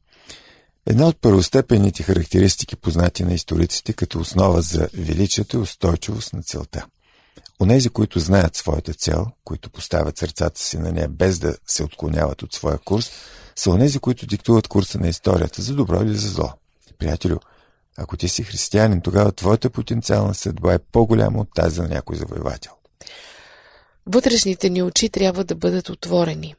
Една 0.86 1.08
от 1.08 1.22
първостепенните 1.22 2.04
характеристики, 2.04 2.76
познати 2.76 3.24
на 3.24 3.34
историците 3.34 3.94
като 3.94 4.20
основа 4.20 4.62
за 4.62 4.88
величието 4.94 5.58
и 5.58 5.60
устойчивост 5.60 6.34
на 6.34 6.44
целта– 6.44 6.86
Онези, 7.64 7.90
които 7.90 8.20
знаят 8.20 8.56
своята 8.56 8.94
цел, 8.94 9.26
които 9.44 9.70
поставят 9.70 10.18
сърцата 10.18 10.62
си 10.62 10.78
на 10.78 10.92
нея 10.92 11.10
без 11.10 11.40
да 11.40 11.56
се 11.68 11.84
отклоняват 11.84 12.42
от 12.42 12.54
своя 12.54 12.78
курс, 12.78 13.12
са 13.56 13.70
онези, 13.70 14.00
които 14.00 14.26
диктуват 14.26 14.68
курса 14.68 15.00
на 15.00 15.08
историята 15.08 15.62
за 15.62 15.76
добро 15.76 16.02
или 16.02 16.16
за 16.16 16.28
зло. 16.28 16.50
Приятелю, 16.98 17.38
ако 17.98 18.18
ти 18.18 18.28
си 18.28 18.44
християнин, 18.44 19.02
тогава 19.02 19.32
твоята 19.32 19.70
потенциална 19.70 20.34
съдба 20.34 20.74
е 20.74 20.80
по-голяма 20.80 21.42
от 21.42 21.48
тази 21.56 21.82
на 21.82 21.88
някой 21.88 22.16
завоевател. 22.16 22.72
Вътрешните 24.06 24.70
ни 24.70 24.84
очи 24.84 25.10
трябва 25.10 25.44
да 25.44 25.56
бъдат 25.56 25.90
отворени. 25.90 26.56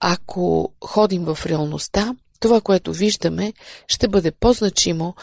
Ако 0.00 0.72
ходим 0.84 1.24
в 1.24 1.38
реалността, 1.46 2.14
това, 2.40 2.60
което 2.60 2.92
виждаме, 2.92 3.52
ще 3.88 4.08
бъде 4.08 4.30
по-значимо 4.30 5.14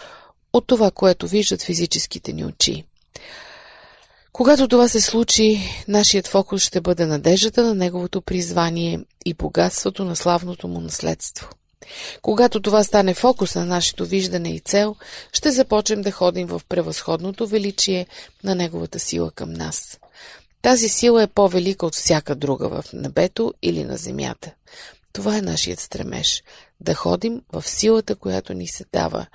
от 0.54 0.68
това, 0.68 0.92
което 0.92 1.28
виждат 1.28 1.62
физическите 1.62 2.34
ни 2.34 2.46
очи. 2.46 2.86
Когато 4.38 4.68
това 4.68 4.88
се 4.88 5.02
случи, 5.02 5.60
нашият 5.88 6.28
фокус 6.28 6.62
ще 6.62 6.82
бъде 6.82 7.06
надеждата 7.06 7.64
на 7.64 7.76
неговото 7.76 8.22
призвание 8.22 9.00
и 9.26 9.34
богатството 9.34 10.06
на 10.06 10.16
славното 10.16 10.68
му 10.68 10.82
наследство. 10.82 11.50
Когато 12.22 12.62
това 12.62 12.84
стане 12.84 13.14
фокус 13.14 13.56
на 13.56 13.66
нашето 13.66 14.06
виждане 14.06 14.50
и 14.50 14.60
цел, 14.60 14.96
ще 15.34 15.52
започнем 15.52 16.02
да 16.02 16.12
ходим 16.12 16.48
в 16.48 16.62
превъзходното 16.70 17.48
величие 17.48 18.08
на 18.44 18.56
неговата 18.56 19.00
сила 19.00 19.32
към 19.32 19.54
нас. 19.54 20.00
Тази 20.62 20.90
сила 20.90 21.24
е 21.24 21.28
по-велика 21.28 21.86
от 21.86 21.96
всяка 21.96 22.36
друга 22.36 22.70
в 22.70 22.86
небето 22.94 23.54
или 23.62 23.84
на 23.84 23.98
земята. 23.98 24.52
Това 25.14 25.38
е 25.38 25.42
нашият 25.42 25.80
стремеж 25.80 26.44
да 26.80 26.94
ходим 26.94 27.42
в 27.54 27.68
силата, 27.68 28.16
която 28.16 28.54
ни 28.54 28.68
се 28.68 28.86
дава, 28.94 29.26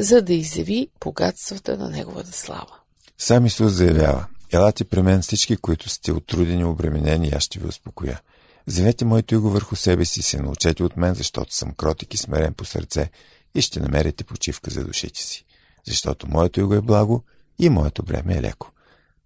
за 0.00 0.22
да 0.22 0.34
изяви 0.34 0.88
богатствата 1.00 1.76
на 1.76 1.90
Неговата 1.90 2.32
слава. 2.32 2.78
Сам 3.18 3.46
Исус 3.46 3.72
заявява, 3.72 4.26
елате 4.52 4.84
при 4.84 5.02
мен 5.02 5.22
всички, 5.22 5.56
които 5.56 5.88
сте 5.88 6.12
отрудени, 6.12 6.64
обременени, 6.64 7.30
аз 7.34 7.42
ще 7.42 7.58
ви 7.58 7.68
успокоя. 7.68 8.20
Вземете 8.66 9.04
моето 9.04 9.34
иго 9.34 9.50
върху 9.50 9.76
себе 9.76 10.04
си 10.04 10.22
се 10.22 10.42
научете 10.42 10.82
от 10.82 10.96
мен, 10.96 11.14
защото 11.14 11.54
съм 11.54 11.72
кротик 11.72 12.14
и 12.14 12.16
смирен 12.16 12.54
по 12.54 12.64
сърце 12.64 13.10
и 13.54 13.62
ще 13.62 13.80
намерите 13.80 14.24
почивка 14.24 14.70
за 14.70 14.84
душите 14.84 15.22
си. 15.22 15.44
Защото 15.86 16.28
моето 16.30 16.60
иго 16.60 16.74
е 16.74 16.80
благо 16.80 17.24
и 17.58 17.68
моето 17.68 18.02
бреме 18.02 18.34
е 18.34 18.42
леко. 18.42 18.70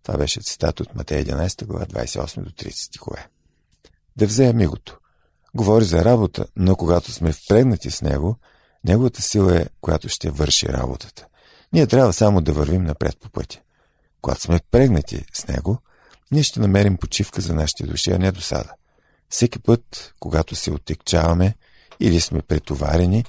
Това 0.02 0.18
беше 0.18 0.42
цитат 0.42 0.80
от 0.80 0.94
Матея 0.94 1.24
11 1.24 1.64
глава 1.64 1.86
28 1.86 2.40
до 2.40 2.50
30 2.50 2.70
стихове. 2.70 3.28
Да 4.16 4.26
вземем 4.26 4.60
игото. 4.60 4.98
Говори 5.54 5.84
за 5.84 6.04
работа, 6.04 6.46
но 6.56 6.76
когато 6.76 7.12
сме 7.12 7.32
впрегнати 7.32 7.90
с 7.90 8.02
него, 8.02 8.36
неговата 8.84 9.22
сила 9.22 9.56
е, 9.56 9.66
която 9.80 10.08
ще 10.08 10.30
върши 10.30 10.68
работата. 10.68 11.26
Ние 11.72 11.86
трябва 11.86 12.12
само 12.12 12.40
да 12.40 12.52
вървим 12.52 12.84
напред 12.84 13.16
по 13.20 13.30
пътя. 13.30 13.60
Когато 14.22 14.40
сме 14.40 14.58
впрегнати 14.58 15.24
с 15.34 15.48
него, 15.48 15.78
ние 16.32 16.42
ще 16.42 16.60
намерим 16.60 16.96
почивка 16.96 17.40
за 17.40 17.54
нашите 17.54 17.86
души, 17.86 18.10
а 18.10 18.18
не 18.18 18.32
досада. 18.32 18.70
Всеки 19.28 19.58
път, 19.58 20.14
когато 20.20 20.54
се 20.54 20.70
оттекчаваме 20.70 21.54
или 22.00 22.20
сме 22.20 22.42
претоварени, 22.42 23.24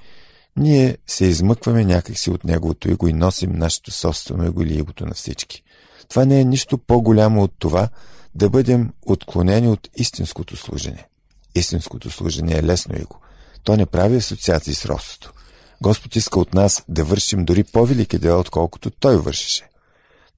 ние 0.58 0.98
се 1.08 1.25
измъкваме 1.25 1.86
някакси 1.86 2.29
от 2.29 2.43
неговото 2.43 2.89
иго 2.89 3.08
и 3.08 3.13
носим 3.13 3.51
нашето 3.53 3.91
собствено 3.91 4.46
иго 4.46 4.62
или 4.62 4.77
игото 4.77 5.05
на 5.05 5.13
всички. 5.13 5.63
Това 6.10 6.25
не 6.25 6.41
е 6.41 6.46
нищо 6.46 6.77
по-голямо 6.77 7.43
от 7.43 7.53
това 7.60 7.89
да 8.36 8.50
бъдем 8.50 8.93
отклонени 9.05 9.67
от 9.67 9.89
истинското 9.96 10.55
служене. 10.55 11.08
Истинското 11.55 12.12
служение 12.12 12.58
е 12.58 12.63
лесно 12.63 12.96
иго. 12.96 13.19
То 13.63 13.75
не 13.75 13.86
прави 13.86 14.15
асоциации 14.15 14.75
с 14.75 14.86
ростото. 14.86 15.34
Господ 15.81 16.15
иска 16.15 16.39
от 16.39 16.53
нас 16.53 16.84
да 16.89 17.03
вършим 17.03 17.46
дори 17.46 17.63
по-велики 17.63 18.17
дела, 18.17 18.39
отколкото 18.39 18.91
Той 18.91 19.17
вършеше. 19.17 19.68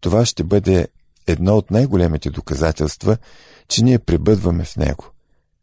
Това 0.02 0.26
ще 0.26 0.44
бъде 0.44 0.88
едно 1.28 1.56
от 1.56 1.72
най-големите 1.72 2.30
доказателства, 2.30 3.18
че 3.68 3.84
ние 3.84 4.00
пребъдваме 4.00 4.64
в 4.64 4.78
Него. 4.78 5.06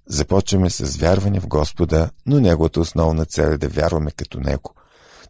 Започваме 0.06 0.70
с 0.70 0.96
вярване 0.96 1.40
в 1.40 1.48
Господа, 1.48 2.10
но 2.26 2.40
Неговата 2.40 2.80
основна 2.80 3.24
цел 3.24 3.42
е 3.42 3.58
да 3.58 3.68
вярваме 3.68 4.10
като 4.10 4.40
Него. 4.40 4.74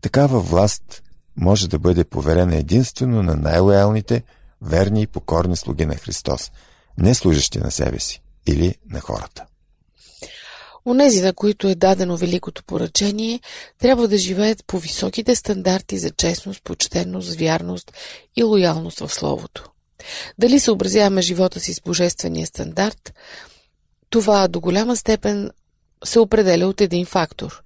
Такава 0.01 0.41
власт 0.41 1.03
може 1.37 1.69
да 1.69 1.79
бъде 1.79 2.05
поверена 2.05 2.57
единствено 2.57 3.23
на 3.23 3.35
най-лоялните, 3.35 4.23
верни 4.63 5.03
и 5.03 5.07
покорни 5.07 5.57
слуги 5.57 5.87
на 5.87 5.95
Христос, 5.95 6.51
не 6.99 7.15
служащи 7.15 7.59
на 7.59 7.71
себе 7.71 7.99
си 7.99 8.23
или 8.47 8.75
на 8.91 9.01
хората. 9.01 9.45
Онези, 10.89 11.23
на 11.23 11.33
които 11.33 11.69
е 11.69 11.75
дадено 11.75 12.17
великото 12.17 12.65
поръчение, 12.65 13.41
трябва 13.79 14.09
да 14.09 14.19
живеят 14.19 14.65
по 14.67 14.79
високите 14.79 15.35
стандарти 15.35 15.99
за 15.99 16.11
честност, 16.11 16.63
почтенност, 16.65 17.35
вярност 17.35 17.93
и 18.37 18.43
лоялност 18.43 18.99
в 18.99 19.15
Словото. 19.15 19.71
Дали 20.39 20.61
съобразяваме 20.61 21.23
живота 21.23 21.61
си 21.61 21.75
с 21.75 21.81
божествения 21.81 22.47
стандарт, 22.47 23.15
това 24.11 24.49
до 24.49 24.61
голяма 24.61 24.97
степен 24.97 25.51
се 26.05 26.21
определя 26.21 26.67
от 26.67 26.81
един 26.81 27.07
фактор. 27.07 27.63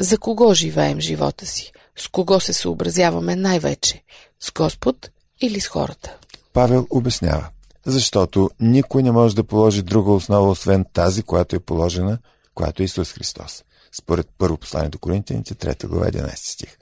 За 0.00 0.18
кого 0.18 0.54
живеем 0.54 1.00
живота 1.00 1.46
си? 1.46 1.72
С 1.96 2.08
кого 2.08 2.40
се 2.40 2.52
съобразяваме 2.52 3.36
най-вече? 3.36 4.02
С 4.40 4.52
Господ 4.52 5.10
или 5.40 5.60
с 5.60 5.68
хората? 5.68 6.16
Павел 6.52 6.86
обяснява. 6.90 7.48
Защото 7.86 8.50
никой 8.60 9.02
не 9.02 9.12
може 9.12 9.36
да 9.36 9.44
положи 9.44 9.82
друга 9.82 10.12
основа, 10.12 10.50
освен 10.50 10.84
тази, 10.92 11.22
която 11.22 11.56
е 11.56 11.60
положена, 11.60 12.18
която 12.54 12.82
е 12.82 12.84
Исус 12.84 13.12
Христос. 13.12 13.64
Според 13.92 14.28
първо 14.38 14.56
послание 14.56 14.90
до 14.90 14.98
Коринтияните, 14.98 15.54
3 15.54 15.86
глава, 15.86 16.06
11 16.06 16.34
стих. 16.34 16.78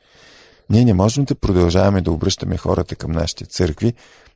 Ние 0.70 0.84
не 0.84 0.94
можем 0.94 1.24
да 1.24 1.34
продължаваме 1.34 2.00
да 2.00 2.12
обръщаме 2.12 2.56
хората 2.56 2.96
към 2.96 3.12
нашите 3.12 3.46
църкви, 3.46 3.94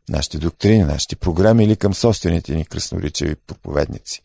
нашите 0.08 0.38
доктрини, 0.38 0.84
нашите 0.84 1.16
програми 1.16 1.64
или 1.64 1.76
към 1.76 1.94
собствените 1.94 2.54
ни 2.54 2.64
красноречиви 2.64 3.36
проповедници. 3.46 4.22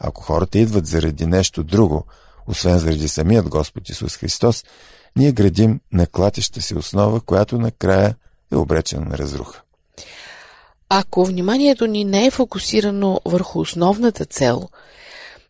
Ако 0.00 0.22
хората 0.22 0.58
идват 0.58 0.86
заради 0.86 1.26
нещо 1.26 1.64
друго, 1.64 2.04
освен 2.46 2.78
заради 2.78 3.08
самият 3.08 3.48
Господ 3.48 3.88
Исус 3.88 4.16
Христос, 4.16 4.64
ние 5.16 5.32
градим 5.32 5.80
на 5.92 6.06
клатеща 6.06 6.62
си 6.62 6.74
основа, 6.74 7.20
която 7.20 7.58
накрая 7.58 8.14
е 8.52 8.56
обречена 8.56 9.06
на 9.06 9.18
разруха. 9.18 9.62
Ако 10.88 11.24
вниманието 11.24 11.86
ни 11.86 12.04
не 12.04 12.26
е 12.26 12.30
фокусирано 12.30 13.20
върху 13.24 13.60
основната 13.60 14.24
цел, 14.24 14.68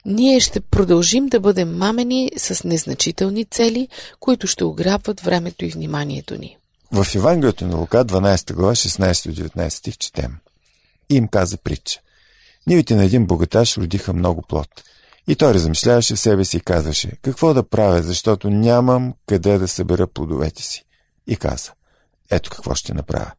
ние 0.07 0.41
ще 0.41 0.61
продължим 0.61 1.27
да 1.27 1.41
бъдем 1.41 1.77
мамени 1.77 2.31
с 2.37 2.65
незначителни 2.65 3.45
цели, 3.45 3.89
които 4.21 4.47
ще 4.47 4.65
ограбват 4.65 5.21
времето 5.21 5.65
и 5.65 5.69
вниманието 5.69 6.39
ни. 6.39 6.57
В 6.93 7.07
Евангелието 7.15 7.67
на 7.67 7.77
Лука, 7.77 8.05
12 8.05 8.53
глава, 8.53 8.75
16-19 8.75 9.69
стих 9.69 9.99
четем. 9.99 10.37
И 11.11 11.15
им 11.15 11.29
каза 11.29 11.57
притча. 11.57 12.01
Нивите 12.67 12.95
на 12.95 13.05
един 13.05 13.27
богаташ 13.27 13.77
родиха 13.77 14.13
много 14.13 14.43
плод. 14.43 14.69
И 15.29 15.37
той 15.37 15.55
размишляваше 15.55 16.15
в 16.15 16.21
себе 16.21 16.45
си 16.45 16.57
и 16.57 16.61
казваше, 16.61 17.13
какво 17.23 17.55
да 17.55 17.63
правя, 17.63 18.03
защото 18.03 18.51
нямам 18.51 19.15
къде 19.27 19.59
да 19.59 19.69
събера 19.69 20.07
плодовете 20.07 20.63
си. 20.63 20.85
И 21.27 21.37
каза, 21.37 21.73
ето 22.31 22.51
какво 22.51 22.75
ще 22.75 22.95
направя 22.95 23.33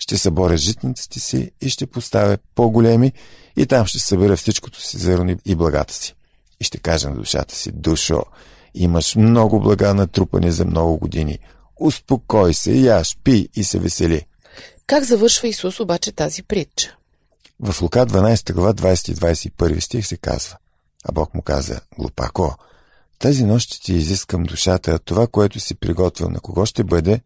ще 0.00 0.18
съборя 0.18 0.56
житниците 0.56 1.20
си 1.20 1.50
и 1.60 1.68
ще 1.68 1.86
поставя 1.86 2.38
по-големи 2.54 3.12
и 3.56 3.66
там 3.66 3.86
ще 3.86 3.98
събера 3.98 4.36
всичкото 4.36 4.80
си 4.80 4.98
зърно 4.98 5.36
и 5.44 5.54
благата 5.54 5.94
си. 5.94 6.14
И 6.60 6.64
ще 6.64 6.78
кажа 6.78 7.10
на 7.10 7.16
душата 7.16 7.54
си, 7.54 7.72
душо, 7.72 8.22
имаш 8.74 9.16
много 9.16 9.60
блага 9.60 9.94
натрупани 9.94 10.50
за 10.52 10.64
много 10.64 10.98
години. 10.98 11.38
Успокой 11.80 12.54
се, 12.54 12.72
яш, 12.72 13.16
пи 13.24 13.48
и 13.54 13.64
се 13.64 13.78
весели. 13.78 14.26
Как 14.86 15.04
завършва 15.04 15.48
Исус 15.48 15.80
обаче 15.80 16.12
тази 16.12 16.42
притча? 16.42 16.96
В 17.60 17.82
Лука 17.82 18.06
12 18.06 18.52
глава 18.52 18.74
20 18.74 19.10
и 19.10 19.14
21 19.14 19.80
стих 19.80 20.06
се 20.06 20.16
казва 20.16 20.56
А 21.04 21.12
Бог 21.12 21.34
му 21.34 21.42
каза, 21.42 21.80
глупако, 21.98 22.56
тази 23.18 23.44
нощ 23.44 23.68
ще 23.68 23.80
ти 23.80 23.92
изискам 23.92 24.42
душата, 24.42 24.98
това, 24.98 25.26
което 25.26 25.60
си 25.60 25.74
приготвил, 25.74 26.28
на 26.28 26.40
кого 26.40 26.66
ще 26.66 26.84
бъде, 26.84 27.20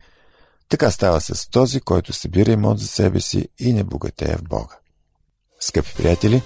така 0.68 0.90
става 0.90 1.20
с 1.20 1.50
този, 1.50 1.80
който 1.80 2.12
събира 2.12 2.52
имот 2.52 2.78
за 2.78 2.87
себе 2.87 3.20
си 3.20 3.48
и 3.58 3.72
не 3.72 3.84
богатее 3.84 4.37
в 4.37 4.42
Бога. 4.42 4.76
Скъпи 5.64 5.94
приятели, 5.96 6.42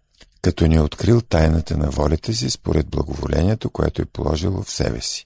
Като 0.43 0.67
ни 0.67 0.77
е 0.77 0.81
открил 0.81 1.21
тайната 1.21 1.77
на 1.77 1.91
волята 1.91 2.35
си 2.35 2.51
според 2.51 2.87
благоволението, 2.87 3.71
което 3.71 4.03
е 4.03 4.05
положило 4.05 4.63
в 4.63 4.71
себе 4.71 5.01
си, 5.01 5.25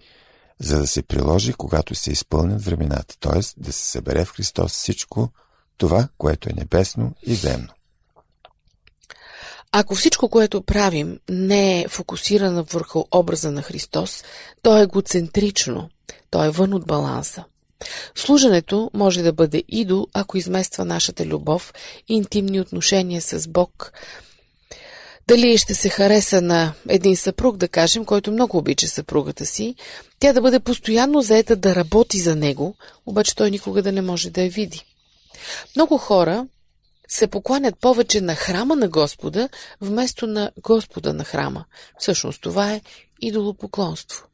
за 0.60 0.78
да 0.78 0.86
се 0.86 1.02
приложи, 1.02 1.52
когато 1.52 1.94
се 1.94 2.12
изпълнят 2.12 2.64
времената, 2.64 3.16
т.е. 3.20 3.62
да 3.62 3.72
се 3.72 3.90
събере 3.90 4.24
в 4.24 4.32
Христос 4.32 4.72
всичко 4.72 5.30
това, 5.76 6.08
което 6.18 6.48
е 6.48 6.56
небесно 6.56 7.14
и 7.22 7.34
земно. 7.34 7.68
Ако 9.76 9.94
всичко, 9.94 10.28
което 10.28 10.62
правим, 10.62 11.18
не 11.30 11.80
е 11.80 11.88
фокусирано 11.88 12.64
върху 12.72 13.04
образа 13.14 13.50
на 13.50 13.62
Христос, 13.62 14.24
то 14.62 14.78
е 14.78 14.82
егоцентрично, 14.82 15.88
то 16.30 16.44
е 16.44 16.50
вън 16.50 16.74
от 16.74 16.86
баланса. 16.86 17.44
Служенето 18.14 18.90
може 18.94 19.22
да 19.22 19.32
бъде 19.32 19.64
идол, 19.68 20.06
ако 20.12 20.38
измества 20.38 20.84
нашата 20.84 21.26
любов 21.26 21.72
и 22.08 22.14
интимни 22.14 22.60
отношения 22.60 23.22
с 23.22 23.48
Бог 23.48 23.92
Дали 25.28 25.58
ще 25.58 25.74
се 25.74 25.88
хареса 25.88 26.42
на 26.42 26.72
един 26.88 27.16
съпруг, 27.16 27.56
да 27.56 27.68
кажем, 27.68 28.04
който 28.04 28.32
много 28.32 28.58
обича 28.58 28.88
съпругата 28.88 29.46
си, 29.46 29.74
тя 30.18 30.32
да 30.32 30.40
бъде 30.40 30.60
постоянно 30.60 31.22
заета 31.22 31.56
да 31.56 31.74
работи 31.74 32.18
за 32.18 32.36
него, 32.36 32.74
обаче 33.06 33.36
той 33.36 33.50
никога 33.50 33.82
да 33.82 33.92
не 33.92 34.02
може 34.02 34.30
да 34.30 34.42
я 34.42 34.50
види. 34.50 34.84
Много 35.76 35.98
хора 35.98 36.46
се 37.08 37.26
покланят 37.26 37.78
повече 37.80 38.20
на 38.20 38.34
храма 38.34 38.76
на 38.76 38.88
Господа, 38.88 39.48
вместо 39.80 40.26
на 40.26 40.50
Господа 40.62 41.12
на 41.12 41.24
храма. 41.24 41.64
Всъщност 41.98 42.42
това 42.42 42.72
е 42.72 42.80
идолопоклонство. 43.20 44.26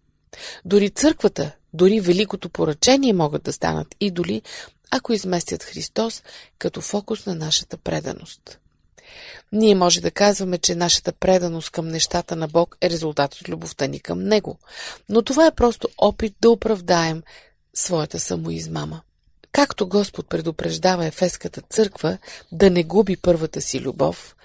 Дори 0.64 0.90
църквата, 0.90 1.52
дори 1.72 2.00
великото 2.00 2.48
поръчение 2.48 3.12
могат 3.12 3.42
да 3.42 3.52
станат 3.52 3.96
идоли, 4.00 4.42
ако 4.90 5.12
изместят 5.12 5.62
Христос 5.62 6.22
като 6.59 6.80
фокус 6.80 7.26
на 7.26 7.35
нашата 7.35 7.76
преданост. 7.76 8.59
Ние 9.52 9.74
може 9.74 10.00
да 10.00 10.11
казваме, 10.11 10.59
че 10.59 10.74
нашата 10.74 11.12
преданост 11.12 11.70
към 11.70 11.88
нещата 11.88 12.37
на 12.37 12.48
Бог 12.48 12.76
е 12.80 12.90
резултат 12.90 13.35
от 13.35 13.48
любовта 13.48 13.87
ни 13.87 14.00
към 14.00 14.22
Него, 14.22 14.59
но 15.09 15.22
това 15.22 15.46
е 15.46 15.54
просто 15.54 15.88
опит 15.98 16.35
да 16.40 16.50
оправдаем 16.50 17.22
своята 17.74 18.20
самоизмама. 18.20 19.02
Както 19.52 19.88
Господ 19.88 20.28
предупреждава 20.28 21.06
Ефеската 21.06 21.60
църква 21.60 22.18
да 22.52 22.70
не 22.70 22.84
губи 22.84 23.16
първата 23.16 23.60
си 23.60 23.80
любов, 23.80 24.36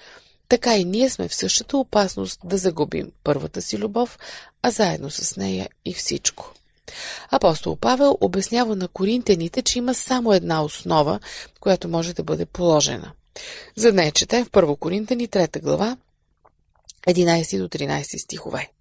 така 0.49 0.77
и 0.77 0.85
ние 0.85 1.09
сме 1.09 1.27
в 1.27 1.35
същата 1.35 1.77
опасност 1.77 2.39
да 2.43 2.57
загубим 2.57 3.11
първата 3.23 3.61
си 3.61 3.77
любов, 3.77 4.19
а 4.61 4.71
заедно 4.71 5.09
с 5.09 5.37
нея 5.37 5.69
и 5.85 5.93
всичко. 5.93 6.53
Апостол 7.31 7.75
Павел 7.75 8.17
обяснява 8.21 8.75
на 8.75 8.87
коринтяните, 8.87 9.61
че 9.61 9.79
има 9.79 9.93
само 9.93 10.33
една 10.33 10.63
основа, 10.63 11.19
която 11.59 11.87
може 11.87 12.13
да 12.13 12.23
бъде 12.23 12.45
положена. 12.45 13.11
За 13.75 13.93
нея 13.93 14.11
чете 14.11 14.43
в 14.43 14.49
1 14.49 14.79
Коринтяни 14.79 15.27
3 15.27 15.61
глава 15.61 15.97
11 17.07 17.59
до 17.59 17.67
13 17.67 18.23
стихове. 18.23 18.71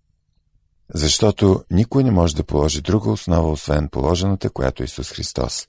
Защото 0.95 1.65
никой 1.71 2.05
не 2.05 2.11
може 2.11 2.37
да 2.37 2.45
положи 2.45 2.81
друга 2.81 3.11
основа, 3.11 3.51
освен 3.51 3.89
положената, 3.89 4.51
която 4.51 4.83
е 4.83 4.85
Исус 4.85 5.11
Христос. 5.11 5.67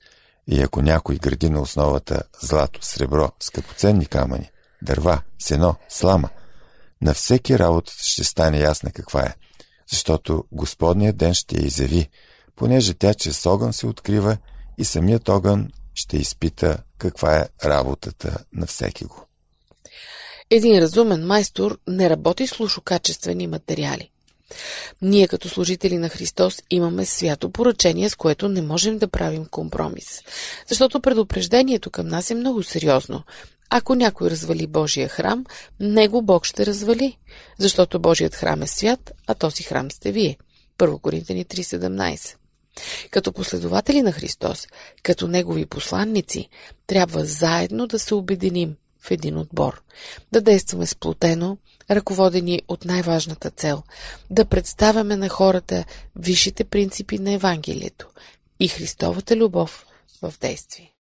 И 0.48 0.62
ако 0.62 0.82
някой 0.82 1.16
гради 1.16 1.50
на 1.50 1.60
основата 1.60 2.22
злато, 2.40 2.80
сребро, 2.82 3.30
скъпоценни 3.40 4.06
камъни, 4.06 4.50
дърва, 4.82 5.22
сено, 5.38 5.74
слама, 5.88 6.28
на 7.02 7.14
всеки 7.14 7.58
работата 7.58 8.02
ще 8.02 8.24
стане 8.24 8.58
ясна 8.58 8.90
каква 8.90 9.22
е, 9.22 9.34
защото 9.90 10.44
Господният 10.52 11.16
ден 11.16 11.34
ще 11.34 11.56
я 11.56 11.66
изяви, 11.66 12.08
понеже 12.56 12.94
тя 12.94 13.14
чрез 13.14 13.46
огън 13.46 13.72
се 13.72 13.86
открива 13.86 14.36
и 14.78 14.84
самият 14.84 15.28
огън 15.28 15.68
ще 15.94 16.16
изпита 16.16 16.78
каква 16.98 17.36
е 17.36 17.48
работата 17.64 18.44
на 18.52 18.66
всеки 18.66 19.04
го. 19.04 19.26
Един 20.50 20.78
разумен 20.78 21.26
майстор 21.26 21.78
не 21.88 22.10
работи 22.10 22.46
с 22.46 22.60
лошокачествени 22.60 23.46
материали. 23.46 24.10
Ние 25.02 25.28
като 25.28 25.48
служители 25.48 25.98
на 25.98 26.08
Христос 26.08 26.62
имаме 26.70 27.04
свято 27.04 27.50
поръчение, 27.50 28.08
с 28.08 28.16
което 28.16 28.48
не 28.48 28.62
можем 28.62 28.98
да 28.98 29.08
правим 29.08 29.46
компромис. 29.46 30.22
Защото 30.68 31.00
предупреждението 31.00 31.90
към 31.90 32.08
нас 32.08 32.30
е 32.30 32.34
много 32.34 32.62
сериозно. 32.62 33.22
Ако 33.70 33.94
някой 33.94 34.30
развали 34.30 34.66
Божия 34.66 35.08
храм, 35.08 35.44
него 35.80 36.22
Бог 36.22 36.44
ще 36.44 36.66
развали, 36.66 37.18
защото 37.58 37.98
Божият 37.98 38.34
храм 38.34 38.62
е 38.62 38.66
свят, 38.66 39.12
а 39.26 39.34
този 39.34 39.62
храм 39.62 39.90
сте 39.90 40.12
вие. 40.12 40.36
1 40.78 41.00
Коринтени 41.00 41.44
3.17 41.44 42.36
Като 43.10 43.32
последователи 43.32 44.02
на 44.02 44.12
Христос, 44.12 44.66
като 45.02 45.28
Негови 45.28 45.66
посланници, 45.66 46.48
трябва 46.86 47.24
заедно 47.24 47.86
да 47.86 47.98
се 47.98 48.14
обединим 48.14 48.76
в 49.06 49.10
един 49.10 49.38
отбор, 49.38 49.82
да 50.32 50.40
действаме 50.40 50.86
сплотено, 50.86 51.58
ръководени 51.90 52.62
от 52.68 52.84
най-важната 52.84 53.50
цел 53.50 53.82
да 54.30 54.44
представяме 54.44 55.16
на 55.16 55.28
хората 55.28 55.84
висшите 56.16 56.64
принципи 56.64 57.18
на 57.18 57.32
Евангелието 57.32 58.08
и 58.60 58.68
Христовата 58.68 59.36
любов 59.36 59.86
в 60.22 60.34
действие. 60.40 60.95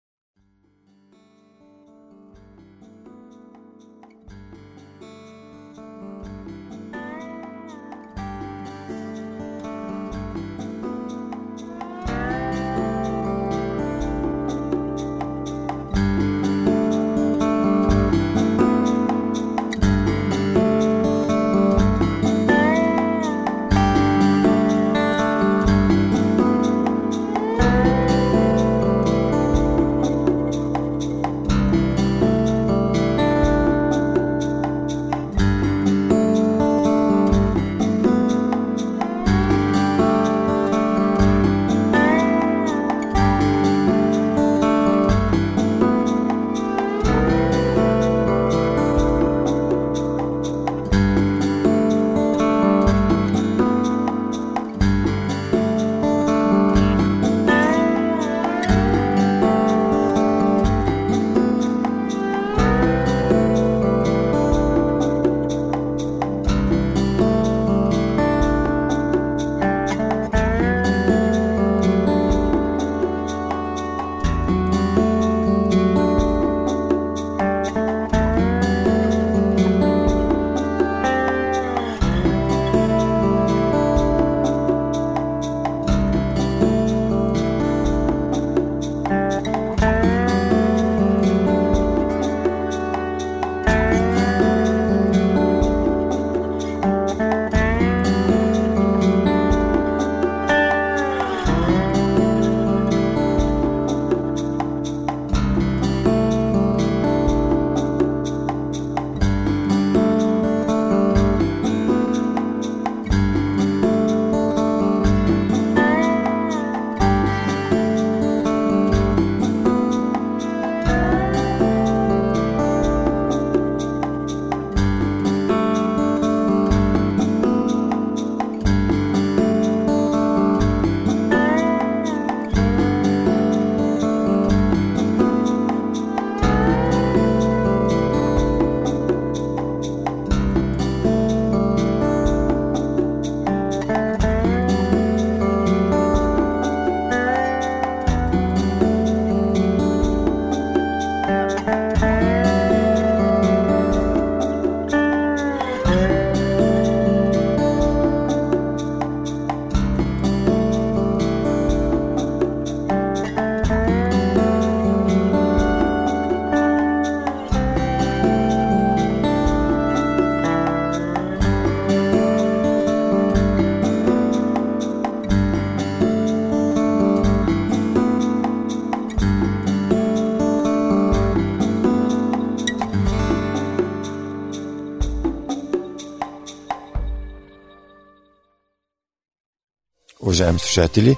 Уважаеми 190.24 190.58
слушатели, 190.58 191.16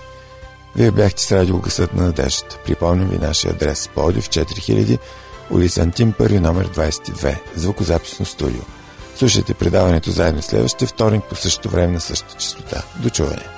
вие 0.76 0.90
бяхте 0.90 1.22
с 1.22 1.32
радио 1.32 1.58
Гъсът 1.58 1.94
на 1.94 2.02
надеждата. 2.02 2.58
Припомням 2.66 3.08
ви 3.08 3.18
нашия 3.18 3.52
адрес 3.52 3.90
в 3.96 4.28
4000, 4.28 4.98
улица 5.50 5.80
Антим, 5.80 6.12
първи 6.12 6.40
номер 6.40 6.68
22, 6.68 7.38
звукозаписно 7.54 8.26
студио. 8.26 8.62
Слушайте 9.16 9.54
предаването 9.54 10.10
заедно 10.10 10.42
следващия 10.42 10.88
вторник 10.88 11.24
по 11.24 11.34
същото 11.34 11.68
време 11.68 11.92
на 11.92 12.00
същата 12.00 12.34
частота. 12.34 12.82
До 13.02 13.10
чуване! 13.10 13.55